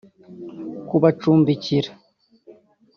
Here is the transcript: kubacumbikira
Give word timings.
kubacumbikira 0.87 1.91